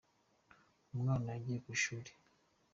[0.93, 2.11] umwana yagiye kwishuri.